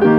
Welcome 0.00 0.12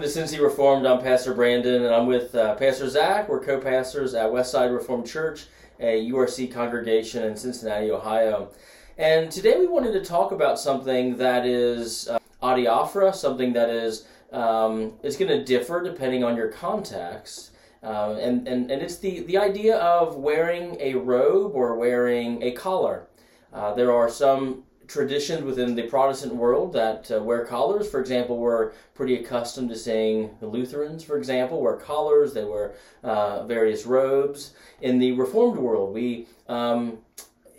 to 0.00 0.08
Cincy 0.08 0.40
Reformed. 0.40 0.86
I'm 0.86 1.00
Pastor 1.00 1.32
Brandon, 1.34 1.84
and 1.84 1.94
I'm 1.94 2.08
with 2.08 2.34
uh, 2.34 2.56
Pastor 2.56 2.88
Zach. 2.88 3.28
We're 3.28 3.44
co-pastors 3.44 4.14
at 4.14 4.32
Westside 4.32 4.74
Reformed 4.74 5.06
Church, 5.06 5.46
a 5.78 6.10
URC 6.10 6.52
congregation 6.52 7.22
in 7.22 7.36
Cincinnati, 7.36 7.92
Ohio. 7.92 8.48
And 8.98 9.30
today 9.30 9.56
we 9.56 9.68
wanted 9.68 9.92
to 9.92 10.04
talk 10.04 10.32
about 10.32 10.58
something 10.58 11.18
that 11.18 11.46
is 11.46 12.08
uh, 12.08 12.18
adiaphora, 12.42 13.14
something 13.14 13.52
that 13.52 13.70
is 13.70 14.08
um, 14.32 14.92
is 15.02 15.16
going 15.16 15.30
to 15.30 15.44
differ 15.44 15.82
depending 15.82 16.24
on 16.24 16.36
your 16.36 16.48
context. 16.48 17.52
Um, 17.82 18.16
and, 18.16 18.48
and, 18.48 18.70
and 18.70 18.82
it's 18.82 18.98
the, 18.98 19.20
the 19.20 19.38
idea 19.38 19.76
of 19.76 20.16
wearing 20.16 20.76
a 20.80 20.94
robe 20.94 21.52
or 21.54 21.76
wearing 21.76 22.42
a 22.42 22.52
collar. 22.52 23.06
Uh, 23.52 23.74
there 23.74 23.92
are 23.92 24.08
some 24.08 24.64
traditions 24.88 25.42
within 25.42 25.74
the 25.74 25.82
Protestant 25.82 26.34
world 26.34 26.72
that 26.72 27.10
uh, 27.10 27.22
wear 27.22 27.44
collars. 27.44 27.88
For 27.88 28.00
example, 28.00 28.38
we're 28.38 28.72
pretty 28.94 29.16
accustomed 29.16 29.68
to 29.70 29.76
seeing 29.76 30.36
the 30.40 30.46
Lutherans, 30.46 31.04
for 31.04 31.16
example, 31.16 31.60
wear 31.60 31.76
collars. 31.76 32.34
They 32.34 32.44
wear 32.44 32.74
uh, 33.02 33.44
various 33.46 33.84
robes. 33.86 34.54
In 34.80 34.98
the 34.98 35.12
Reformed 35.12 35.58
world, 35.58 35.94
we 35.94 36.26
um, 36.48 36.98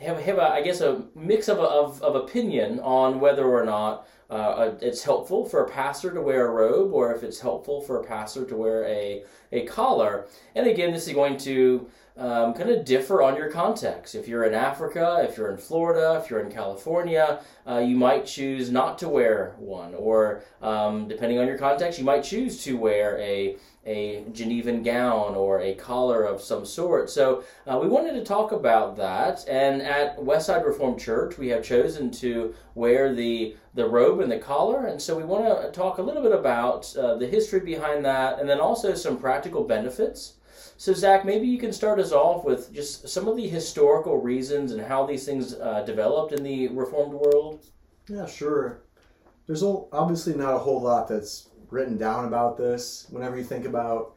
have, 0.01 0.19
have 0.19 0.37
a, 0.37 0.49
I 0.49 0.61
guess, 0.61 0.81
a 0.81 1.03
mix 1.15 1.47
of, 1.47 1.59
of, 1.59 2.01
of 2.01 2.15
opinion 2.15 2.79
on 2.79 3.19
whether 3.19 3.45
or 3.45 3.65
not 3.65 4.07
uh, 4.29 4.71
it's 4.81 5.03
helpful 5.03 5.45
for 5.45 5.63
a 5.63 5.69
pastor 5.69 6.11
to 6.13 6.21
wear 6.21 6.47
a 6.47 6.51
robe 6.51 6.93
or 6.93 7.13
if 7.13 7.23
it's 7.23 7.39
helpful 7.39 7.81
for 7.81 8.01
a 8.01 8.03
pastor 8.03 8.45
to 8.45 8.55
wear 8.55 8.85
a, 8.85 9.23
a 9.51 9.65
collar. 9.65 10.27
And 10.55 10.67
again, 10.67 10.91
this 10.91 11.07
is 11.07 11.13
going 11.13 11.37
to 11.39 11.87
um, 12.17 12.53
kind 12.53 12.69
of 12.69 12.83
differ 12.83 13.21
on 13.21 13.35
your 13.35 13.51
context. 13.51 14.15
If 14.15 14.27
you're 14.27 14.43
in 14.43 14.53
Africa, 14.53 15.25
if 15.29 15.37
you're 15.37 15.51
in 15.51 15.57
Florida, 15.57 16.19
if 16.21 16.29
you're 16.29 16.39
in 16.39 16.51
California, 16.51 17.41
uh, 17.67 17.77
you 17.77 17.95
might 17.95 18.25
choose 18.25 18.71
not 18.71 18.97
to 18.99 19.09
wear 19.09 19.53
one. 19.59 19.93
Or 19.93 20.43
um, 20.61 21.07
depending 21.07 21.37
on 21.37 21.47
your 21.47 21.57
context, 21.57 21.99
you 21.99 22.05
might 22.05 22.23
choose 22.23 22.63
to 22.63 22.75
wear 22.75 23.19
a 23.19 23.57
a 23.87 24.25
Genevan 24.33 24.83
gown 24.83 25.33
or 25.35 25.61
a 25.61 25.73
collar 25.73 26.23
of 26.23 26.41
some 26.41 26.65
sort. 26.65 27.09
So 27.09 27.43
uh, 27.65 27.79
we 27.81 27.87
wanted 27.87 28.13
to 28.13 28.23
talk 28.23 28.51
about 28.51 28.97
that. 28.97 29.47
And 29.47 29.81
at 29.81 30.17
Westside 30.19 30.65
Reformed 30.65 30.99
Church, 30.99 31.37
we 31.37 31.47
have 31.47 31.63
chosen 31.63 32.11
to 32.11 32.53
wear 32.75 33.15
the 33.15 33.55
the 33.73 33.87
robe 33.87 34.19
and 34.19 34.31
the 34.31 34.39
collar. 34.39 34.87
And 34.87 35.01
so 35.01 35.15
we 35.15 35.23
want 35.23 35.45
to 35.45 35.71
talk 35.71 35.97
a 35.97 36.01
little 36.01 36.21
bit 36.21 36.31
about 36.31 36.95
uh, 36.95 37.15
the 37.15 37.27
history 37.27 37.59
behind 37.59 38.03
that, 38.05 38.39
and 38.39 38.49
then 38.49 38.59
also 38.59 38.93
some 38.93 39.17
practical 39.17 39.63
benefits. 39.63 40.33
So 40.77 40.93
Zach, 40.93 41.25
maybe 41.25 41.47
you 41.47 41.57
can 41.57 41.73
start 41.73 41.99
us 41.99 42.11
off 42.11 42.43
with 42.43 42.73
just 42.73 43.07
some 43.09 43.27
of 43.27 43.35
the 43.35 43.47
historical 43.47 44.19
reasons 44.21 44.71
and 44.71 44.81
how 44.81 45.05
these 45.05 45.25
things 45.25 45.55
uh, 45.55 45.83
developed 45.85 46.33
in 46.33 46.43
the 46.43 46.67
Reformed 46.67 47.13
world. 47.13 47.65
Yeah, 48.07 48.27
sure. 48.27 48.81
There's 49.47 49.63
obviously 49.63 50.35
not 50.35 50.53
a 50.55 50.59
whole 50.59 50.81
lot 50.81 51.07
that's 51.07 51.46
written 51.69 51.97
down 51.97 52.25
about 52.25 52.57
this. 52.57 53.07
Whenever 53.09 53.37
you 53.37 53.43
think 53.43 53.65
about 53.65 54.15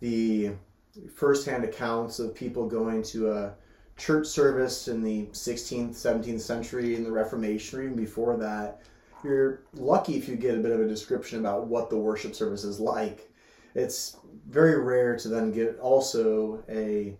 the 0.00 0.52
firsthand 1.14 1.64
accounts 1.64 2.18
of 2.18 2.34
people 2.34 2.66
going 2.66 3.02
to 3.02 3.32
a 3.32 3.54
church 3.96 4.26
service 4.26 4.88
in 4.88 5.02
the 5.02 5.26
16th, 5.26 5.90
17th 5.90 6.40
century 6.40 6.96
in 6.96 7.04
the 7.04 7.12
Reformation, 7.12 7.78
or 7.78 7.82
even 7.82 7.96
before 7.96 8.36
that, 8.38 8.80
you're 9.22 9.62
lucky 9.74 10.16
if 10.16 10.28
you 10.28 10.36
get 10.36 10.54
a 10.54 10.60
bit 10.60 10.72
of 10.72 10.80
a 10.80 10.88
description 10.88 11.40
about 11.40 11.66
what 11.66 11.90
the 11.90 11.96
worship 11.96 12.34
service 12.34 12.64
is 12.64 12.80
like. 12.80 13.30
It's 13.74 14.16
very 14.48 14.80
rare 14.80 15.16
to 15.18 15.28
then 15.28 15.52
get 15.52 15.78
also 15.78 16.64
a 16.68 17.16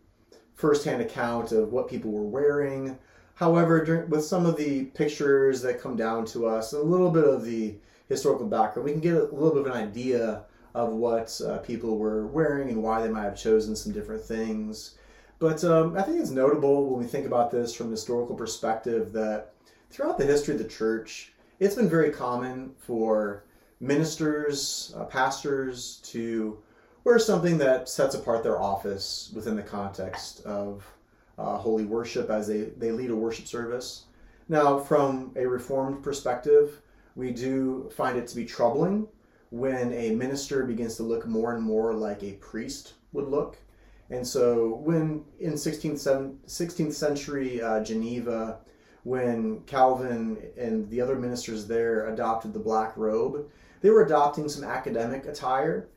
firsthand 0.55 1.03
account 1.03 1.53
of 1.53 1.73
what 1.73 1.89
people 1.89 2.11
were 2.11 2.23
wearing. 2.23 2.99
However, 3.35 4.07
with 4.09 4.25
some 4.25 4.47
of 4.47 4.57
the 4.57 4.87
pictures 4.87 5.63
that 5.63 5.81
come 5.81 5.97
down 5.97 6.25
to 6.27 6.47
us, 6.47 6.73
a 6.73 6.83
little 6.83 7.11
bit 7.11 7.25
of 7.25 7.45
the 7.45 7.77
historical 8.11 8.47
background, 8.47 8.85
we 8.85 8.93
can 8.93 9.01
get 9.01 9.15
a 9.15 9.23
little 9.25 9.53
bit 9.53 9.67
of 9.67 9.67
an 9.67 9.73
idea 9.73 10.43
of 10.75 10.91
what 10.91 11.41
uh, 11.47 11.59
people 11.59 11.97
were 11.97 12.27
wearing 12.27 12.69
and 12.69 12.83
why 12.83 13.01
they 13.01 13.09
might 13.09 13.23
have 13.23 13.37
chosen 13.37 13.75
some 13.75 13.93
different 13.93 14.23
things. 14.23 14.97
But 15.39 15.65
um, 15.65 15.97
I 15.97 16.03
think 16.03 16.21
it's 16.21 16.31
notable 16.31 16.91
when 16.91 17.01
we 17.01 17.07
think 17.07 17.25
about 17.25 17.51
this 17.51 17.75
from 17.75 17.87
a 17.87 17.93
historical 17.93 18.35
perspective 18.35 19.13
that 19.13 19.55
throughout 19.91 20.19
the 20.19 20.27
history 20.27 20.55
of 20.55 20.63
the 20.63 20.69
church, 20.69 21.33
it's 21.61 21.77
been 21.77 21.89
very 21.89 22.11
common 22.11 22.73
for 22.79 23.45
ministers, 23.81 24.93
uh, 24.97 25.05
pastors 25.05 26.01
to 26.05 26.59
wear 27.05 27.19
something 27.19 27.57
that 27.59 27.89
sets 27.89 28.15
apart 28.15 28.43
their 28.43 28.61
office 28.61 29.33
within 29.35 29.57
the 29.57 29.63
context 29.63 30.45
of 30.45 30.85
uh, 31.39 31.57
holy 31.57 31.85
worship 31.85 32.29
as 32.29 32.47
they, 32.47 32.65
they 32.77 32.93
lead 32.93 33.11
a 33.11 33.17
worship 33.17 33.47
service. 33.47 34.05
Now, 34.49 34.79
from 34.79 35.33
a 35.37 35.47
Reformed 35.47 36.03
perspective, 36.03 36.83
we 37.21 37.31
do 37.31 37.91
find 37.95 38.17
it 38.17 38.27
to 38.27 38.35
be 38.35 38.47
troubling 38.47 39.07
when 39.51 39.93
a 39.93 40.11
minister 40.13 40.65
begins 40.65 40.97
to 40.97 41.03
look 41.03 41.27
more 41.27 41.55
and 41.55 41.63
more 41.63 41.93
like 41.93 42.23
a 42.23 42.33
priest 42.35 42.95
would 43.13 43.29
look. 43.29 43.59
And 44.09 44.27
so, 44.27 44.81
when 44.83 45.25
in 45.39 45.53
16th, 45.53 46.37
16th 46.47 46.93
century 46.95 47.61
uh, 47.63 47.85
Geneva, 47.85 48.59
when 49.05 49.61
Calvin 49.67 50.39
and 50.57 50.89
the 50.89 51.01
other 51.01 51.17
ministers 51.17 51.67
there 51.67 52.07
adopted 52.09 52.53
the 52.53 52.59
black 52.59 52.97
robe, 52.97 53.49
they 53.83 53.91
were 53.91 54.05
adopting 54.05 54.49
some 54.49 54.65
academic 54.65 55.27
attire 55.27 55.89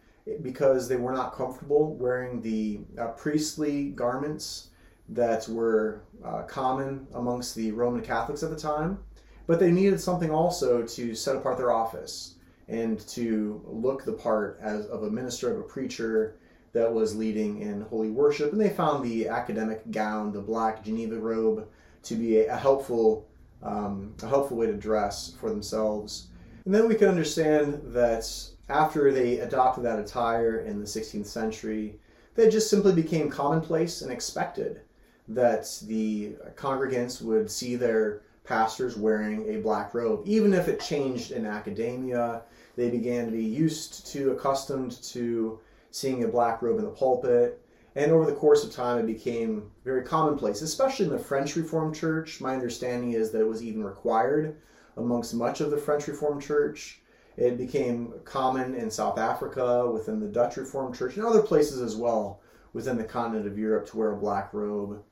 because 0.42 0.88
they 0.88 0.96
were 0.98 1.14
not 1.14 1.34
comfortable 1.34 1.96
wearing 1.96 2.42
the 2.42 2.82
uh, 3.00 3.08
priestly 3.08 3.90
garments 3.90 4.70
that 5.10 5.48
were 5.48 6.04
uh, 6.24 6.44
common 6.44 7.08
amongst 7.14 7.56
the 7.56 7.72
Roman 7.72 8.02
Catholics 8.02 8.44
at 8.44 8.50
the 8.50 8.60
time. 8.60 9.00
But 9.46 9.60
they 9.60 9.72
needed 9.72 10.00
something 10.00 10.32
also 10.32 10.84
to 10.84 11.16
set 11.16 11.36
apart 11.36 11.58
their 11.58 11.72
office 11.72 12.36
and 12.68 13.00
to 13.10 13.62
look 13.66 14.06
the 14.06 14.14
part 14.14 14.58
as 14.62 14.86
of 14.88 15.04
a 15.04 15.10
minister, 15.10 15.52
of 15.52 15.60
a 15.60 15.64
preacher 15.64 16.36
that 16.72 16.92
was 16.92 17.16
leading 17.16 17.62
in 17.62 17.82
holy 17.82 18.10
worship. 18.10 18.52
And 18.52 18.60
they 18.60 18.70
found 18.70 19.04
the 19.04 19.28
academic 19.28 19.92
gown, 19.92 20.32
the 20.32 20.42
black 20.42 20.84
Geneva 20.84 21.20
robe, 21.20 21.68
to 22.04 22.16
be 22.16 22.46
a, 22.46 22.56
helpful, 22.56 23.28
um, 23.62 24.16
a 24.24 24.28
helpful 24.28 24.58
way 24.58 24.68
to 24.68 24.74
dress 24.74 25.34
for 25.40 25.50
themselves. 25.50 26.28
And 26.66 26.74
then 26.74 26.88
we 26.88 26.96
can 26.96 27.10
understand 27.10 27.82
that 27.94 28.28
after 28.70 29.12
they 29.12 29.40
adopted 29.40 29.84
that 29.84 30.00
attire 30.00 30.60
in 30.60 30.80
the 30.80 30.86
16th 30.86 31.26
century, 31.26 32.00
they 32.36 32.50
just 32.50 32.70
simply 32.70 32.94
became 32.94 33.30
commonplace 33.30 34.02
and 34.02 34.12
expected 34.12 34.82
that 35.28 35.80
the 35.86 36.36
congregants 36.56 37.22
would 37.22 37.50
see 37.50 37.76
their 37.76 38.24
pastors 38.44 38.98
wearing 38.98 39.48
a 39.50 39.62
black 39.62 39.94
robe. 39.94 40.22
Even 40.26 40.54
if 40.54 40.68
it 40.68 40.80
changed 40.80 41.32
in 41.32 41.46
academia, 41.46 42.42
they 42.76 42.90
began 42.90 43.26
to 43.26 43.32
be 43.32 43.44
used 43.44 44.08
to, 44.08 44.32
accustomed 44.32 45.02
to 45.04 45.60
seeing 45.92 46.24
a 46.24 46.28
black 46.28 46.62
robe 46.62 46.80
in 46.80 46.86
the 46.86 46.92
pulpit. 46.92 47.60
And 47.96 48.12
over 48.12 48.26
the 48.26 48.36
course 48.36 48.64
of 48.64 48.74
time, 48.74 48.98
it 48.98 49.06
became 49.06 49.72
very 49.86 50.04
commonplace, 50.04 50.62
especially 50.62 51.06
in 51.06 51.12
the 51.12 51.20
French 51.20 51.56
Reformed 51.56 51.96
Church. 51.96 52.42
My 52.42 52.54
understanding 52.54 53.14
is 53.14 53.32
that 53.32 53.42
it 53.42 53.48
was 53.48 53.64
even 53.64 53.84
required 53.84 54.58
amongst 54.98 55.34
much 55.34 55.62
of 55.62 55.70
the 55.70 55.78
French 55.78 56.08
Reformed 56.08 56.42
Church. 56.42 57.00
It 57.38 57.58
became 57.58 58.14
common 58.26 58.76
in 58.76 58.92
South 58.92 59.18
Africa, 59.18 59.90
within 59.90 60.20
the 60.20 60.28
Dutch 60.28 60.58
Reformed 60.58 60.96
Church, 60.96 61.18
and 61.18 61.26
other 61.26 61.42
places 61.42 61.82
as 61.82 61.96
well 61.96 62.42
within 62.74 62.98
the 62.98 63.04
continent 63.04 63.48
of 63.48 63.58
Europe 63.58 63.88
to 63.88 63.98
wear 63.98 64.12
a 64.12 64.18
black 64.18 64.54
robe. 64.54 65.04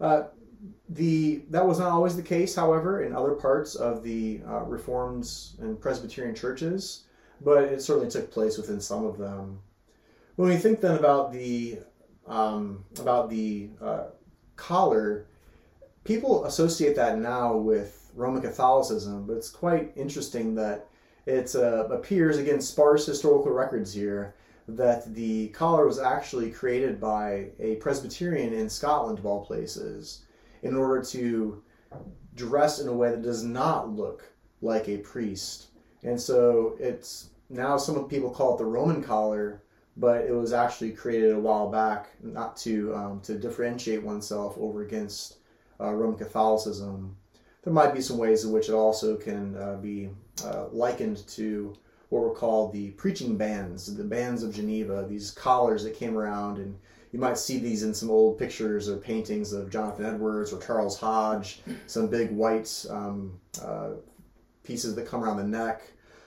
Uh, 0.00 0.24
the 0.88 1.42
that 1.50 1.66
was 1.66 1.78
not 1.78 1.90
always 1.90 2.16
the 2.16 2.22
case, 2.22 2.54
however, 2.54 3.02
in 3.02 3.14
other 3.14 3.32
parts 3.32 3.74
of 3.74 4.02
the 4.02 4.40
uh, 4.46 4.60
Reformed 4.60 5.28
and 5.60 5.80
Presbyterian 5.80 6.34
churches, 6.34 7.04
but 7.40 7.64
it 7.64 7.82
certainly 7.82 8.10
took 8.10 8.30
place 8.30 8.56
within 8.56 8.80
some 8.80 9.04
of 9.04 9.18
them. 9.18 9.60
When 10.36 10.48
we 10.48 10.56
think 10.56 10.80
then 10.80 10.96
about 10.96 11.32
the 11.32 11.80
um, 12.26 12.84
about 12.98 13.30
the 13.30 13.70
uh, 13.80 14.04
collar, 14.56 15.26
people 16.04 16.44
associate 16.44 16.96
that 16.96 17.18
now 17.18 17.56
with 17.56 18.10
Roman 18.14 18.42
Catholicism, 18.42 19.26
but 19.26 19.34
it's 19.34 19.50
quite 19.50 19.92
interesting 19.96 20.54
that 20.56 20.88
it 21.26 21.54
uh, 21.54 21.86
appears 21.88 22.38
again 22.38 22.60
sparse 22.60 23.04
historical 23.06 23.52
records 23.52 23.92
here 23.92 24.34
that 24.66 25.14
the 25.14 25.48
collar 25.48 25.86
was 25.86 25.98
actually 25.98 26.50
created 26.50 27.00
by 27.00 27.48
a 27.58 27.76
Presbyterian 27.76 28.52
in 28.52 28.68
Scotland, 28.68 29.18
of 29.18 29.24
all 29.26 29.44
places 29.44 30.24
in 30.62 30.76
order 30.76 31.02
to 31.02 31.62
dress 32.34 32.78
in 32.78 32.88
a 32.88 32.92
way 32.92 33.10
that 33.10 33.22
does 33.22 33.44
not 33.44 33.90
look 33.90 34.24
like 34.60 34.88
a 34.88 34.98
priest. 34.98 35.68
And 36.02 36.20
so 36.20 36.76
it's 36.78 37.30
now 37.50 37.76
some 37.76 38.08
people 38.08 38.30
call 38.30 38.54
it 38.54 38.58
the 38.58 38.64
Roman 38.64 39.02
collar, 39.02 39.62
but 39.96 40.24
it 40.24 40.32
was 40.32 40.52
actually 40.52 40.92
created 40.92 41.32
a 41.32 41.40
while 41.40 41.70
back 41.70 42.10
not 42.22 42.56
to 42.58 42.94
um, 42.94 43.20
to 43.22 43.38
differentiate 43.38 44.02
oneself 44.02 44.56
over 44.58 44.82
against 44.82 45.38
uh, 45.80 45.92
Roman 45.92 46.18
Catholicism. 46.18 47.16
There 47.64 47.72
might 47.72 47.94
be 47.94 48.00
some 48.00 48.18
ways 48.18 48.44
in 48.44 48.52
which 48.52 48.68
it 48.68 48.74
also 48.74 49.16
can 49.16 49.56
uh, 49.56 49.76
be 49.76 50.10
uh, 50.44 50.66
likened 50.70 51.26
to 51.28 51.74
what 52.08 52.22
were 52.22 52.34
called 52.34 52.72
the 52.72 52.90
preaching 52.92 53.36
bands, 53.36 53.94
the 53.94 54.04
bands 54.04 54.42
of 54.42 54.54
Geneva, 54.54 55.04
these 55.06 55.30
collars 55.30 55.84
that 55.84 55.94
came 55.94 56.16
around 56.16 56.58
and 56.58 56.78
you 57.12 57.18
might 57.18 57.38
see 57.38 57.58
these 57.58 57.82
in 57.82 57.94
some 57.94 58.10
old 58.10 58.38
pictures 58.38 58.88
or 58.88 58.96
paintings 58.96 59.52
of 59.52 59.70
Jonathan 59.70 60.04
Edwards 60.04 60.52
or 60.52 60.60
Charles 60.60 60.98
Hodge, 60.98 61.60
some 61.86 62.08
big 62.08 62.30
white 62.30 62.86
um, 62.90 63.40
uh, 63.62 63.90
pieces 64.62 64.94
that 64.94 65.06
come 65.06 65.24
around 65.24 65.38
the 65.38 65.44
neck, 65.44 65.82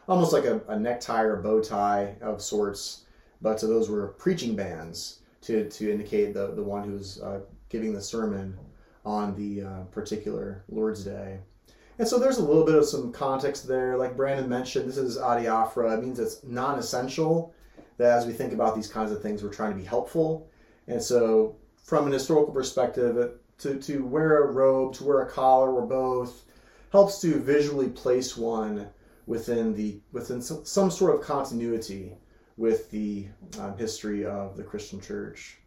almost 0.07 0.33
like 0.33 0.45
a, 0.45 0.62
a 0.68 0.80
necktie 0.80 1.22
or 1.22 1.39
a 1.39 1.44
bow 1.44 1.62
tie 1.62 2.16
of 2.22 2.42
sorts. 2.42 3.06
But 3.42 3.63
uh, 3.63 3.68
those 3.68 3.89
were 3.89 4.07
preaching 4.07 4.56
bands 4.56 5.19
to, 5.42 5.69
to 5.69 5.92
indicate 5.92 6.33
the, 6.33 6.54
the 6.54 6.63
one 6.63 6.83
who's 6.83 7.22
uh, 7.22 7.42
giving 7.69 7.94
the 7.94 8.01
sermon 8.01 8.57
on 9.06 9.36
the 9.36 9.68
uh, 9.68 9.83
particular 9.92 10.63
Lord's 10.69 11.04
Day. 11.04 11.39
And 12.00 12.07
so 12.07 12.18
there's 12.18 12.38
a 12.38 12.44
little 12.44 12.66
bit 12.66 12.75
of 12.75 12.86
some 12.86 13.12
context 13.12 13.68
there. 13.68 13.98
Like 13.98 14.18
Brandon 14.18 14.50
mentioned, 14.50 14.89
this 14.89 14.98
is 14.98 15.18
adiaphora. 15.18 15.98
It 15.98 16.04
means 16.04 16.19
it's 16.19 16.44
non 16.44 16.80
essential. 16.80 17.54
That 17.98 18.18
as 18.18 18.25
we 18.25 18.33
think 18.33 18.54
about 18.54 18.75
these 18.75 18.88
kinds 18.88 19.12
of 19.12 19.22
things, 19.22 19.44
we're 19.44 19.54
trying 19.54 19.72
to 19.72 19.78
be 19.78 19.86
helpful. 19.86 20.50
And 20.88 21.01
so, 21.01 21.56
from 21.83 22.07
an 22.07 22.13
historical 22.13 22.54
perspective, 22.54 23.33
to, 23.60 23.80
to 23.80 24.06
wear 24.06 24.44
a 24.44 24.51
robe, 24.51 24.94
to 24.95 25.04
wear 25.04 25.22
a 25.22 25.30
collar, 25.30 25.72
or 25.72 25.86
both, 25.86 26.44
helps 26.92 27.22
to 27.22 27.39
visually 27.39 27.89
place 27.89 28.36
one 28.36 28.88
within 29.28 29.74
the 29.74 30.00
within 30.12 30.42
some, 30.42 30.66
some 30.66 30.92
sort 30.92 31.16
of 31.16 31.22
continuity 31.22 32.13
with 32.57 32.92
the 32.92 33.28
um, 33.60 33.78
history 33.78 34.25
of 34.25 34.57
the 34.57 34.63
Christian 34.63 35.00
Church. 35.00 35.57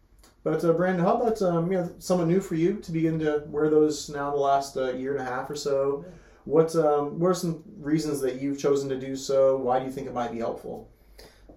But 0.43 0.63
uh, 0.63 0.73
Brandon, 0.73 1.05
how 1.05 1.17
about 1.17 1.41
um, 1.43 1.73
you 1.73 1.79
know 1.79 1.91
somewhat 1.99 2.29
new 2.29 2.41
for 2.41 2.55
you 2.55 2.75
to 2.81 2.93
begin 2.93 3.19
to 3.21 3.45
wear 3.47 3.71
those 3.71 4.11
now 4.11 4.29
in 4.29 4.35
the 4.35 4.41
last 4.41 4.77
uh, 4.77 4.93
year 4.93 5.17
and 5.17 5.27
a 5.27 5.31
half 5.31 5.49
or 5.49 5.57
so? 5.57 6.05
What 6.45 6.77
um, 6.77 7.19
what 7.19 7.29
are 7.29 7.35
some 7.35 7.63
reasons 7.79 8.21
that 8.21 8.41
you've 8.41 8.59
chosen 8.59 8.89
to 8.91 9.01
do 9.01 9.17
so? 9.17 9.57
Why 9.57 9.79
do 9.79 9.87
you 9.87 9.91
think 9.91 10.07
it 10.07 10.15
might 10.15 10.33
be 10.33 10.39
helpful? 10.39 10.91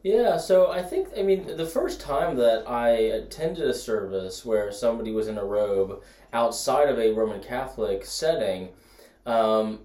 Yeah, 0.03 0.38
so 0.38 0.71
I 0.71 0.81
think 0.83 1.09
I 1.17 1.23
mean 1.23 1.57
the 1.57 1.65
first 1.65 1.99
time 1.99 2.35
that 2.38 2.67
I 2.69 2.89
attended 2.89 3.67
a 3.67 3.73
service 3.73 4.45
where 4.45 4.71
somebody 4.71 5.11
was 5.11 5.27
in 5.27 5.38
a 5.38 5.44
robe 5.45 6.03
outside 6.33 6.89
of 6.89 6.99
a 6.99 7.11
Roman 7.13 7.41
Catholic 7.41 8.05
setting, 8.05 8.69
um, 9.25 9.79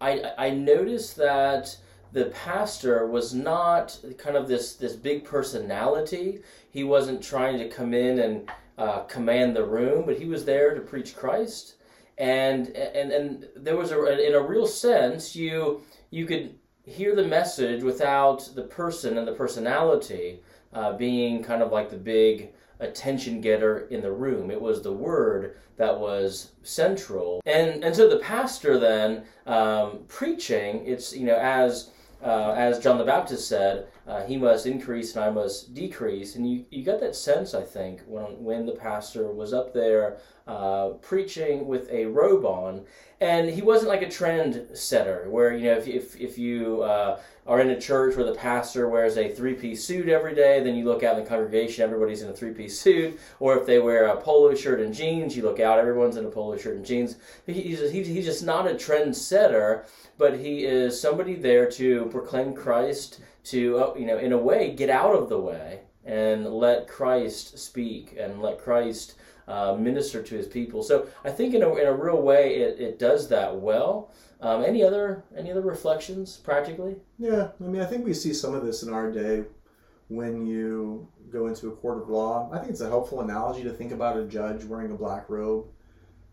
I 0.00 0.32
I 0.38 0.50
noticed 0.50 1.16
that 1.16 1.76
the 2.12 2.26
pastor 2.26 3.06
was 3.06 3.34
not 3.34 3.98
kind 4.18 4.36
of 4.36 4.48
this 4.48 4.74
this 4.76 4.96
big 4.96 5.24
personality. 5.24 6.42
He 6.70 6.84
wasn't 6.84 7.22
trying 7.22 7.58
to 7.58 7.68
come 7.68 7.94
in 7.94 8.18
and 8.20 8.50
uh, 8.78 9.00
command 9.04 9.56
the 9.56 9.64
room, 9.66 10.04
but 10.06 10.18
he 10.18 10.26
was 10.26 10.44
there 10.44 10.74
to 10.74 10.80
preach 10.80 11.16
Christ. 11.16 11.76
And 12.18 12.68
and 12.68 13.12
and 13.12 13.48
there 13.56 13.76
was 13.76 13.92
a 13.92 14.26
in 14.28 14.34
a 14.34 14.40
real 14.42 14.66
sense 14.66 15.34
you 15.36 15.82
you 16.10 16.26
could 16.26 16.54
hear 16.84 17.14
the 17.14 17.24
message 17.24 17.82
without 17.82 18.48
the 18.54 18.62
person 18.62 19.18
and 19.18 19.26
the 19.26 19.32
personality 19.32 20.40
uh, 20.72 20.92
being 20.92 21.42
kind 21.42 21.62
of 21.62 21.70
like 21.70 21.90
the 21.90 21.96
big 21.96 22.50
attention 22.80 23.40
getter 23.40 23.86
in 23.90 24.02
the 24.02 24.10
room. 24.10 24.50
It 24.50 24.60
was 24.60 24.82
the 24.82 24.92
word 24.92 25.56
that 25.76 25.98
was 25.98 26.52
central. 26.62 27.40
And 27.46 27.84
and 27.84 27.94
so 27.94 28.08
the 28.08 28.18
pastor 28.18 28.78
then 28.78 29.24
um, 29.46 30.00
preaching, 30.08 30.84
it's 30.86 31.14
you 31.14 31.26
know 31.26 31.36
as 31.36 31.90
uh, 32.22 32.54
as 32.56 32.78
John 32.78 32.98
the 32.98 33.04
Baptist 33.04 33.48
said, 33.48 33.86
uh, 34.06 34.24
he 34.24 34.36
must 34.36 34.66
increase 34.66 35.14
and 35.14 35.24
I 35.24 35.30
must 35.30 35.74
decrease. 35.74 36.34
And 36.34 36.50
you, 36.50 36.64
you 36.70 36.84
got 36.84 37.00
that 37.00 37.14
sense, 37.14 37.54
I 37.54 37.62
think, 37.62 38.00
when, 38.06 38.42
when 38.42 38.66
the 38.66 38.72
pastor 38.72 39.30
was 39.30 39.52
up 39.52 39.72
there 39.72 40.18
uh, 40.46 40.90
preaching 41.02 41.68
with 41.68 41.88
a 41.90 42.06
robe 42.06 42.44
on. 42.44 42.84
And 43.20 43.48
he 43.48 43.62
wasn't 43.62 43.90
like 43.90 44.02
a 44.02 44.10
trend 44.10 44.66
setter, 44.74 45.30
where, 45.30 45.54
you 45.54 45.66
know, 45.66 45.78
if, 45.78 45.86
if, 45.86 46.20
if 46.20 46.36
you 46.36 46.82
uh, 46.82 47.20
are 47.46 47.60
in 47.60 47.70
a 47.70 47.80
church 47.80 48.16
where 48.16 48.26
the 48.26 48.34
pastor 48.34 48.88
wears 48.88 49.16
a 49.16 49.28
three 49.28 49.54
piece 49.54 49.84
suit 49.84 50.08
every 50.08 50.34
day, 50.34 50.60
then 50.60 50.74
you 50.74 50.84
look 50.84 51.04
out 51.04 51.16
in 51.16 51.22
the 51.22 51.28
congregation, 51.28 51.84
everybody's 51.84 52.22
in 52.22 52.30
a 52.30 52.32
three 52.32 52.50
piece 52.50 52.80
suit. 52.80 53.20
Or 53.38 53.56
if 53.56 53.64
they 53.64 53.78
wear 53.78 54.06
a 54.06 54.20
polo 54.20 54.56
shirt 54.56 54.80
and 54.80 54.92
jeans, 54.92 55.36
you 55.36 55.44
look 55.44 55.60
out, 55.60 55.78
everyone's 55.78 56.16
in 56.16 56.24
a 56.24 56.30
polo 56.30 56.56
shirt 56.56 56.74
and 56.74 56.84
jeans. 56.84 57.14
He's 57.46 57.78
just, 57.78 57.94
he's 57.94 58.24
just 58.24 58.44
not 58.44 58.66
a 58.66 58.76
trend 58.76 59.16
setter, 59.16 59.86
but 60.18 60.40
he 60.40 60.64
is 60.64 61.00
somebody 61.00 61.36
there 61.36 61.70
to 61.70 62.06
proclaim 62.06 62.54
Christ 62.54 63.20
to, 63.44 63.78
uh, 63.78 63.94
you 63.94 64.06
know, 64.06 64.18
in 64.18 64.32
a 64.32 64.38
way, 64.38 64.72
get 64.72 64.90
out 64.90 65.14
of 65.14 65.28
the 65.28 65.38
way 65.38 65.80
and 66.04 66.46
let 66.46 66.88
Christ 66.88 67.58
speak 67.58 68.16
and 68.18 68.40
let 68.42 68.58
Christ 68.58 69.14
uh, 69.48 69.76
minister 69.78 70.22
to 70.22 70.34
his 70.34 70.46
people. 70.46 70.82
So 70.82 71.08
I 71.24 71.30
think 71.30 71.54
in 71.54 71.62
a, 71.62 71.74
in 71.74 71.86
a 71.86 71.92
real 71.92 72.22
way 72.22 72.56
it, 72.56 72.80
it 72.80 72.98
does 72.98 73.28
that 73.28 73.54
well. 73.56 74.12
Um, 74.40 74.64
any 74.64 74.82
other 74.82 75.22
any 75.36 75.52
other 75.52 75.60
reflections 75.60 76.36
practically? 76.36 76.96
Yeah, 77.18 77.48
I 77.60 77.64
mean 77.64 77.80
I 77.80 77.86
think 77.86 78.04
we 78.04 78.14
see 78.14 78.34
some 78.34 78.54
of 78.54 78.64
this 78.64 78.82
in 78.82 78.92
our 78.92 79.10
day 79.10 79.44
when 80.08 80.46
you 80.46 81.08
go 81.30 81.46
into 81.46 81.68
a 81.68 81.76
court 81.76 82.02
of 82.02 82.08
law. 82.08 82.50
I 82.52 82.58
think 82.58 82.70
it's 82.70 82.80
a 82.80 82.88
helpful 82.88 83.20
analogy 83.20 83.62
to 83.62 83.72
think 83.72 83.92
about 83.92 84.16
a 84.16 84.24
judge 84.24 84.64
wearing 84.64 84.90
a 84.90 84.96
black 84.96 85.30
robe. 85.30 85.66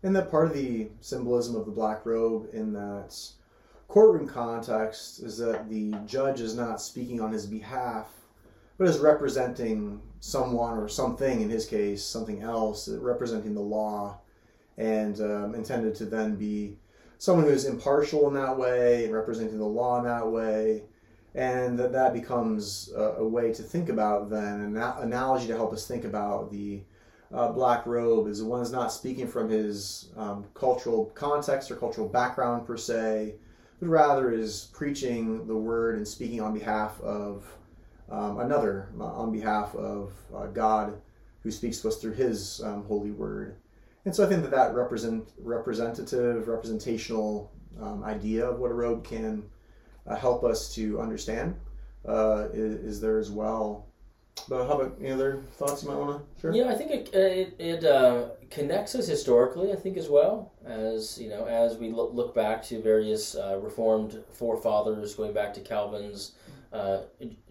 And 0.02 0.14
that 0.16 0.30
part 0.30 0.46
of 0.46 0.54
the 0.54 0.88
symbolism 1.00 1.56
of 1.56 1.66
the 1.66 1.72
black 1.72 2.04
robe 2.04 2.48
in 2.52 2.72
that 2.72 3.16
courtroom 3.90 4.28
context 4.28 5.20
is 5.20 5.36
that 5.36 5.68
the 5.68 5.92
judge 6.06 6.40
is 6.40 6.54
not 6.54 6.80
speaking 6.80 7.20
on 7.20 7.32
his 7.32 7.44
behalf, 7.44 8.06
but 8.78 8.86
is 8.86 9.00
representing 9.00 10.00
someone 10.20 10.78
or 10.78 10.88
something, 10.88 11.40
in 11.40 11.50
his 11.50 11.66
case, 11.66 12.04
something 12.04 12.40
else, 12.40 12.88
representing 12.88 13.52
the 13.52 13.60
law, 13.60 14.16
and 14.78 15.20
um, 15.20 15.56
intended 15.56 15.96
to 15.96 16.04
then 16.04 16.36
be 16.36 16.78
someone 17.18 17.44
who 17.44 17.50
is 17.50 17.64
impartial 17.64 18.28
in 18.28 18.34
that 18.34 18.56
way, 18.56 19.10
representing 19.10 19.58
the 19.58 19.64
law 19.64 19.98
in 19.98 20.04
that 20.04 20.26
way. 20.26 20.84
And 21.34 21.76
that, 21.76 21.90
that 21.90 22.14
becomes 22.14 22.92
a, 22.96 23.16
a 23.18 23.26
way 23.26 23.52
to 23.52 23.62
think 23.62 23.88
about 23.88 24.30
then, 24.30 24.60
an 24.60 24.76
analogy 24.76 25.48
to 25.48 25.56
help 25.56 25.72
us 25.72 25.88
think 25.88 26.04
about 26.04 26.52
the 26.52 26.80
uh, 27.34 27.48
black 27.48 27.86
robe 27.86 28.28
is 28.28 28.40
one 28.40 28.60
is 28.60 28.70
not 28.70 28.92
speaking 28.92 29.26
from 29.26 29.48
his 29.48 30.10
um, 30.16 30.44
cultural 30.54 31.06
context 31.16 31.72
or 31.72 31.76
cultural 31.76 32.08
background 32.08 32.66
per 32.66 32.76
se, 32.76 33.34
but 33.80 33.88
rather 33.88 34.30
is 34.30 34.68
preaching 34.72 35.46
the 35.46 35.56
word 35.56 35.96
and 35.96 36.06
speaking 36.06 36.40
on 36.40 36.52
behalf 36.52 37.00
of 37.00 37.44
um, 38.10 38.40
another, 38.40 38.88
uh, 38.98 39.04
on 39.04 39.32
behalf 39.32 39.74
of 39.74 40.12
uh, 40.36 40.46
God 40.46 41.00
who 41.42 41.50
speaks 41.50 41.80
to 41.80 41.88
us 41.88 41.96
through 41.96 42.12
his 42.12 42.60
um, 42.62 42.84
holy 42.84 43.10
word. 43.10 43.56
And 44.04 44.14
so 44.14 44.24
I 44.24 44.28
think 44.28 44.42
that 44.42 44.50
that 44.50 44.74
represent, 44.74 45.30
representative, 45.38 46.48
representational 46.48 47.50
um, 47.80 48.04
idea 48.04 48.46
of 48.46 48.58
what 48.58 48.70
a 48.70 48.74
robe 48.74 49.04
can 49.04 49.44
uh, 50.06 50.16
help 50.16 50.44
us 50.44 50.74
to 50.74 51.00
understand 51.00 51.56
uh, 52.06 52.48
is, 52.52 52.74
is 52.74 53.00
there 53.00 53.18
as 53.18 53.30
well. 53.30 53.86
But 54.48 54.66
how 54.66 54.80
about 54.80 54.96
any 55.00 55.10
other 55.10 55.42
thoughts 55.52 55.82
you 55.82 55.90
might 55.90 55.98
want 55.98 56.22
to 56.36 56.40
share? 56.40 56.54
Yeah, 56.54 56.68
I 56.68 56.74
think 56.74 56.90
it 56.90 57.14
it, 57.14 57.54
it 57.58 57.84
uh, 57.84 58.30
connects 58.50 58.94
us 58.94 59.06
historically. 59.06 59.72
I 59.72 59.76
think 59.76 59.96
as 59.96 60.08
well 60.08 60.52
as 60.66 61.18
you 61.18 61.28
know 61.28 61.44
as 61.44 61.76
we 61.76 61.90
look, 61.90 62.12
look 62.14 62.34
back 62.34 62.62
to 62.64 62.82
various 62.82 63.34
uh, 63.34 63.58
Reformed 63.62 64.22
forefathers, 64.32 65.14
going 65.14 65.32
back 65.32 65.54
to 65.54 65.60
Calvin's 65.60 66.32
uh, 66.72 67.02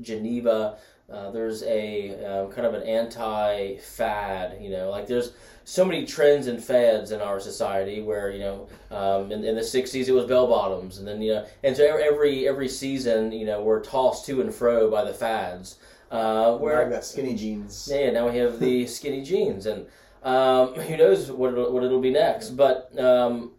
Geneva. 0.02 0.78
Uh, 1.10 1.32
there's 1.32 1.64
a 1.64 2.24
um, 2.24 2.52
kind 2.52 2.68
of 2.68 2.76
an 2.76 2.84
anti-fad, 2.84 4.62
you 4.62 4.70
know, 4.70 4.92
like 4.92 5.08
there's 5.08 5.32
so 5.70 5.86
many 5.86 6.06
trends 6.06 6.48
and 6.48 6.64
fads 6.64 7.12
in 7.12 7.22
our 7.22 7.40
society 7.40 8.02
where 8.02 8.32
you 8.32 8.40
know 8.40 8.68
um, 8.90 9.32
in, 9.32 9.44
in 9.44 9.54
the 9.54 9.62
60s 9.62 10.08
it 10.08 10.12
was 10.12 10.26
bell 10.26 10.48
bottoms 10.48 10.98
and 10.98 11.08
then 11.08 11.22
you 11.22 11.32
know 11.32 11.46
and 11.64 11.78
so 11.78 11.86
every 11.86 12.48
every 12.48 12.68
season 12.68 13.32
you 13.32 13.46
know 13.46 13.62
we're 13.62 13.80
tossed 13.80 14.26
to 14.26 14.42
and 14.42 14.54
fro 14.54 14.90
by 14.90 15.04
the 15.04 15.14
fads 15.14 15.78
uh, 16.12 16.58
where 16.58 16.86
I 16.86 16.90
got 16.90 17.06
skinny 17.06 17.36
jeans. 17.36 17.90
Yeah, 17.92 18.12
now 18.12 18.30
we 18.30 18.38
have 18.38 18.60
the 18.60 18.88
skinny 18.98 19.24
jeans, 19.24 19.66
and 19.66 19.86
um, 20.24 20.74
who 20.74 20.98
knows 20.98 21.32
what 21.32 21.54
it'll, 21.54 21.72
what 21.72 21.84
it'll 21.84 22.02
be 22.02 22.12
next. 22.12 22.52
But 22.52 22.98
um, 23.00 23.52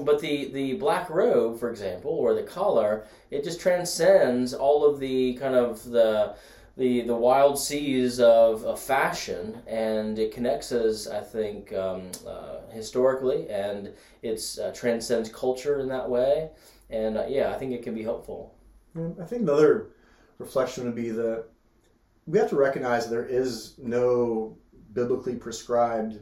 but 0.00 0.20
the 0.20 0.50
the 0.52 0.74
black 0.74 1.08
robe, 1.08 1.58
for 1.58 1.70
example, 1.70 2.10
or 2.10 2.34
the 2.34 2.42
collar, 2.42 3.06
it 3.30 3.44
just 3.44 3.60
transcends 3.60 4.52
all 4.52 4.84
of 4.84 4.98
the 5.00 5.34
kind 5.34 5.54
of 5.54 5.84
the 5.84 6.34
the 6.76 7.02
the 7.02 7.14
wild 7.14 7.58
seas 7.58 8.18
of, 8.18 8.64
of 8.64 8.80
fashion, 8.80 9.60
and 9.66 10.18
it 10.18 10.32
connects 10.32 10.72
us, 10.72 11.06
I 11.06 11.20
think, 11.20 11.72
um, 11.72 12.10
uh, 12.26 12.70
historically, 12.72 13.48
and 13.48 13.92
it 14.22 14.58
uh, 14.62 14.72
transcends 14.72 15.28
culture 15.28 15.78
in 15.78 15.88
that 15.88 16.08
way. 16.08 16.50
And 16.90 17.16
uh, 17.16 17.26
yeah, 17.28 17.52
I 17.54 17.58
think 17.58 17.72
it 17.72 17.82
can 17.82 17.94
be 17.94 18.02
helpful. 18.02 18.54
I 18.96 19.24
think 19.24 19.42
another 19.42 19.90
reflection 20.38 20.84
would 20.84 20.94
be 20.94 21.10
that 21.10 21.46
we 22.26 22.38
have 22.38 22.48
to 22.50 22.56
recognize 22.56 23.08
there 23.08 23.26
is 23.26 23.74
no 23.78 24.56
biblically 24.92 25.34
prescribed 25.34 26.18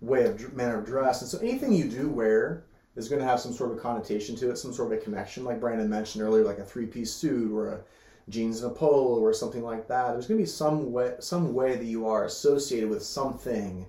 way 0.00 0.24
of 0.24 0.52
manner 0.54 0.78
of 0.78 0.86
dress, 0.86 1.22
and 1.22 1.30
so 1.30 1.38
anything 1.38 1.72
you 1.72 1.88
do 1.88 2.08
wear 2.08 2.64
is 2.96 3.08
going 3.08 3.20
to 3.20 3.26
have 3.26 3.40
some 3.40 3.52
sort 3.52 3.72
of 3.72 3.80
connotation 3.80 4.34
to 4.36 4.50
it, 4.50 4.58
some 4.58 4.72
sort 4.72 4.92
of 4.92 4.98
a 4.98 5.02
connection, 5.02 5.44
like 5.44 5.60
Brandon 5.60 5.88
mentioned 5.88 6.22
earlier, 6.22 6.44
like 6.44 6.58
a 6.58 6.64
three-piece 6.64 7.12
suit 7.12 7.52
or 7.52 7.68
a 7.68 7.80
jeans 8.28 8.62
and 8.62 8.70
a 8.70 8.74
polo 8.74 9.20
or 9.20 9.32
something 9.32 9.62
like 9.62 9.88
that. 9.88 10.12
There's 10.12 10.26
going 10.26 10.38
to 10.38 10.42
be 10.42 10.48
some 10.48 10.92
way, 10.92 11.14
some 11.20 11.54
way 11.54 11.76
that 11.76 11.84
you 11.84 12.06
are 12.06 12.24
associated 12.24 12.90
with 12.90 13.02
something, 13.02 13.86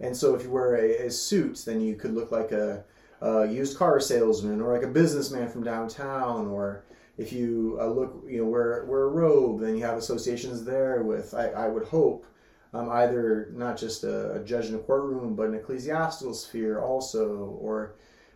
and 0.00 0.16
so 0.16 0.34
if 0.34 0.42
you 0.42 0.50
wear 0.50 0.76
a, 0.76 1.06
a 1.06 1.10
suit, 1.10 1.62
then 1.66 1.80
you 1.80 1.96
could 1.96 2.14
look 2.14 2.30
like 2.30 2.52
a, 2.52 2.84
a 3.20 3.46
used 3.46 3.78
car 3.78 4.00
salesman 4.00 4.60
or 4.60 4.72
like 4.72 4.84
a 4.84 4.92
businessman 4.92 5.48
from 5.48 5.64
downtown 5.64 6.48
or 6.48 6.84
if 7.16 7.32
you 7.32 7.78
uh, 7.80 7.86
look, 7.86 8.24
you 8.28 8.38
know, 8.38 8.46
wear, 8.46 8.84
wear 8.86 9.04
a 9.04 9.08
robe, 9.08 9.60
then 9.60 9.76
you 9.76 9.84
have 9.84 9.96
associations 9.96 10.64
there 10.64 11.02
with, 11.02 11.32
I, 11.34 11.48
I 11.48 11.68
would 11.68 11.84
hope, 11.84 12.26
um, 12.72 12.90
either 12.90 13.50
not 13.52 13.76
just 13.76 14.02
a, 14.02 14.34
a, 14.34 14.44
judge 14.44 14.66
in 14.66 14.74
a 14.74 14.78
courtroom, 14.78 15.36
but 15.36 15.46
an 15.46 15.54
ecclesiastical 15.54 16.34
sphere 16.34 16.80
also, 16.80 17.56
or 17.60 17.94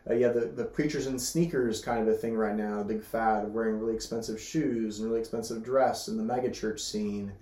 uh, 0.08 0.14
yeah, 0.14 0.28
the, 0.28 0.47
the 0.47 0.64
preachers 0.64 1.08
in 1.08 1.18
sneakers 1.18 1.80
kind 1.80 2.00
of 2.00 2.06
a 2.06 2.16
thing 2.16 2.37
right 2.37 2.54
now, 2.54 2.78
the 2.78 2.94
big 2.94 3.02
fad 3.02 3.44
of 3.44 3.50
wearing 3.52 3.78
really 3.80 3.94
expensive 3.94 4.40
shoes 4.40 5.00
and 5.00 5.08
really 5.08 5.20
expensive 5.20 5.64
dress 5.64 6.06
in 6.06 6.16
the 6.16 6.23
megachurch 6.23 6.78
scene. 6.78 7.32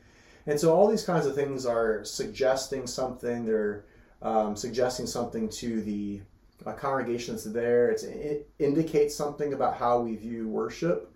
And 0.47 0.59
so 0.59 0.75
all 0.75 0.89
these 0.89 1.05
kinds 1.05 1.27
of 1.27 1.35
things 1.35 1.67
are 1.67 2.03
suggesting 2.03 2.87
something, 2.87 3.45
they're 3.45 3.85
um, 4.23 4.57
suggesting 4.57 5.07
something 5.07 5.51
to 5.51 5.83
the 5.83 6.23
uh, 6.65 6.73
congregation 6.73 7.35
that's 7.35 7.45
there. 7.45 7.91
It's, 7.91 8.05
it 8.05 8.49
indicates 8.59 9.15
something 9.15 9.53
about 9.53 9.77
how 9.77 10.01
we 10.01 10.17
view 10.17 10.49
worship 10.49 11.13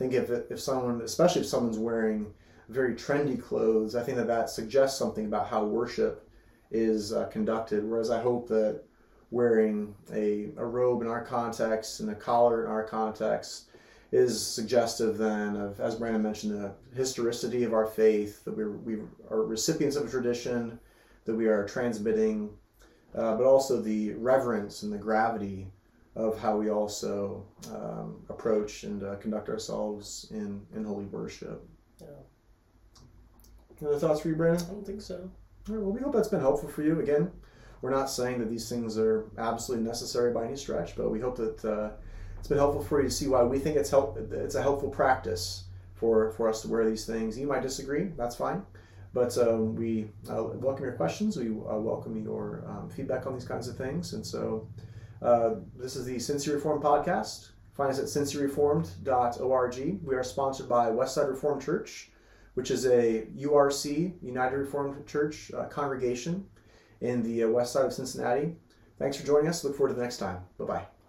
think 0.00 0.14
if 0.14 0.30
if 0.50 0.58
someone, 0.58 1.02
especially 1.02 1.42
if 1.42 1.46
someone's 1.46 1.78
wearing 1.78 2.32
very 2.70 2.94
trendy 2.94 3.40
clothes, 3.40 3.94
I 3.94 4.02
think 4.02 4.16
that 4.16 4.26
that 4.28 4.48
suggests 4.48 4.98
something 4.98 5.26
about 5.26 5.48
how 5.48 5.64
worship 5.64 6.26
is 6.70 7.12
uh, 7.12 7.26
conducted. 7.26 7.84
Whereas 7.84 8.10
I 8.10 8.22
hope 8.22 8.48
that 8.48 8.82
wearing 9.30 9.94
a, 10.12 10.52
a 10.56 10.64
robe 10.64 11.02
in 11.02 11.08
our 11.08 11.22
context 11.22 12.00
and 12.00 12.10
a 12.10 12.14
collar 12.14 12.64
in 12.64 12.70
our 12.70 12.82
context 12.82 13.68
is 14.10 14.44
suggestive 14.44 15.18
then 15.18 15.54
of, 15.54 15.78
as 15.80 15.96
Brandon 15.96 16.22
mentioned, 16.22 16.54
the 16.54 16.72
historicity 16.96 17.62
of 17.64 17.74
our 17.74 17.86
faith, 17.86 18.42
that 18.44 18.56
we 18.56 18.64
we 18.66 19.02
are 19.30 19.42
recipients 19.42 19.96
of 19.96 20.06
a 20.06 20.10
tradition, 20.10 20.80
that 21.26 21.34
we 21.34 21.46
are 21.46 21.66
transmitting, 21.66 22.48
uh, 23.14 23.36
but 23.36 23.44
also 23.44 23.82
the 23.82 24.14
reverence 24.14 24.82
and 24.82 24.92
the 24.92 25.04
gravity 25.06 25.70
of 26.16 26.38
how 26.38 26.56
we 26.56 26.70
also 26.70 27.44
um, 27.72 28.22
approach 28.28 28.82
and 28.82 29.02
uh, 29.02 29.16
conduct 29.16 29.48
ourselves 29.48 30.26
in, 30.30 30.60
in 30.74 30.84
holy 30.84 31.04
worship. 31.06 31.66
Yeah. 32.00 32.08
Any 33.80 33.90
other 33.90 33.98
thoughts 33.98 34.20
for 34.20 34.28
you, 34.28 34.34
Brandon? 34.34 34.66
I 34.68 34.72
don't 34.72 34.86
think 34.86 35.00
so. 35.00 35.30
All 35.68 35.74
right, 35.74 35.82
well, 35.82 35.92
we 35.92 36.00
hope 36.00 36.12
that's 36.12 36.28
been 36.28 36.40
helpful 36.40 36.68
for 36.68 36.82
you. 36.82 37.00
Again, 37.00 37.30
we're 37.80 37.90
not 37.90 38.10
saying 38.10 38.40
that 38.40 38.50
these 38.50 38.68
things 38.68 38.98
are 38.98 39.30
absolutely 39.38 39.86
necessary 39.86 40.32
by 40.32 40.44
any 40.44 40.56
stretch, 40.56 40.96
but 40.96 41.10
we 41.10 41.20
hope 41.20 41.36
that 41.36 41.64
uh, 41.64 41.90
it's 42.38 42.48
been 42.48 42.58
helpful 42.58 42.82
for 42.82 43.00
you 43.00 43.08
to 43.08 43.14
see 43.14 43.28
why 43.28 43.42
we 43.42 43.58
think 43.58 43.76
it's 43.76 43.90
help. 43.90 44.18
It's 44.32 44.54
a 44.54 44.62
helpful 44.62 44.90
practice 44.90 45.64
for 45.94 46.32
for 46.32 46.48
us 46.48 46.62
to 46.62 46.68
wear 46.68 46.88
these 46.88 47.06
things. 47.06 47.38
You 47.38 47.46
might 47.46 47.62
disagree. 47.62 48.10
That's 48.16 48.36
fine. 48.36 48.62
But 49.12 49.36
um, 49.38 49.74
we 49.74 50.10
uh, 50.28 50.44
welcome 50.54 50.84
your 50.84 50.94
questions. 50.94 51.36
We 51.36 51.48
uh, 51.48 51.78
welcome 51.78 52.22
your 52.22 52.64
um, 52.66 52.88
feedback 52.88 53.26
on 53.26 53.34
these 53.34 53.44
kinds 53.44 53.66
of 53.68 53.76
things. 53.76 54.12
And 54.12 54.24
so 54.24 54.68
uh, 55.22 55.54
this 55.76 55.96
is 55.96 56.06
the 56.06 56.16
Cincy 56.16 56.52
Reformed 56.52 56.82
podcast. 56.82 57.50
Find 57.76 57.90
us 57.90 57.98
at 57.98 58.06
cincyreformed.org. 58.06 60.00
We 60.04 60.14
are 60.14 60.22
sponsored 60.22 60.68
by 60.68 60.90
Westside 60.90 61.28
Reformed 61.28 61.62
Church, 61.62 62.10
which 62.54 62.70
is 62.70 62.86
a 62.86 63.26
URC, 63.38 64.22
United 64.22 64.56
Reformed 64.56 65.06
Church 65.06 65.50
uh, 65.56 65.64
congregation 65.64 66.46
in 67.00 67.22
the 67.22 67.44
uh, 67.44 67.48
west 67.48 67.72
side 67.72 67.86
of 67.86 67.92
Cincinnati. 67.92 68.56
Thanks 68.98 69.16
for 69.16 69.26
joining 69.26 69.48
us. 69.48 69.64
Look 69.64 69.76
forward 69.76 69.90
to 69.90 69.94
the 69.94 70.02
next 70.02 70.18
time. 70.18 70.40
Bye 70.58 70.64
bye. 70.66 70.99